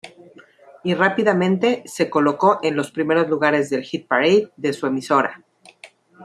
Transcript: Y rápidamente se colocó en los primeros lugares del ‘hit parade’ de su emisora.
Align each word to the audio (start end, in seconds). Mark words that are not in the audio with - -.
Y 0.83 0.95
rápidamente 0.95 1.83
se 1.85 2.09
colocó 2.09 2.57
en 2.63 2.75
los 2.75 2.89
primeros 2.89 3.29
lugares 3.29 3.69
del 3.69 3.83
‘hit 3.83 4.07
parade’ 4.07 4.49
de 4.57 4.73
su 4.73 4.87
emisora. 4.87 5.45